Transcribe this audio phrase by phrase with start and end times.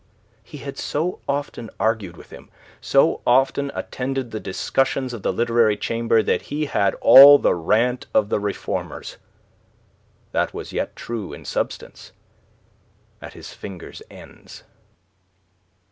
[0.43, 2.49] He had so often argued with him,
[2.81, 8.07] so often attended the discussions of the Literary Chamber, that he had all the rant
[8.11, 9.17] of the reformers
[10.31, 12.13] that was yet true in substance
[13.21, 14.63] at his fingers' ends.